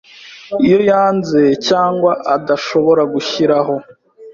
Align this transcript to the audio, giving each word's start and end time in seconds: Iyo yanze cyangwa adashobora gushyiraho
Iyo 0.65 0.79
yanze 0.89 1.41
cyangwa 1.67 2.11
adashobora 2.35 3.01
gushyiraho 3.13 3.73